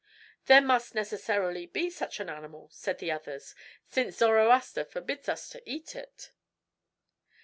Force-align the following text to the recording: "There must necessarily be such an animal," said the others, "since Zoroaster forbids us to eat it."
"There 0.47 0.61
must 0.61 0.95
necessarily 0.95 1.67
be 1.67 1.91
such 1.91 2.19
an 2.19 2.27
animal," 2.27 2.69
said 2.71 2.97
the 2.97 3.11
others, 3.11 3.53
"since 3.87 4.17
Zoroaster 4.17 4.83
forbids 4.83 5.29
us 5.29 5.47
to 5.49 5.61
eat 5.69 5.95
it." 5.95 6.31